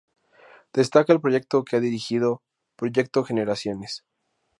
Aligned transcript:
Destaca 0.73 1.13
el 1.13 1.21
proyecto 1.21 1.63
que 1.63 1.75
ha 1.75 1.79
dirigido 1.79 2.41
"Proyecto 2.75 3.23
Generaciones. 3.23 4.03